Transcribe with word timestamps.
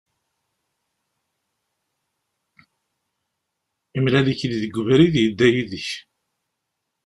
Yemlal-ik-id 3.93 4.53
deg 4.61 4.73
ubrid, 4.79 5.15
yedda 5.23 5.47
yid-k. 5.53 5.89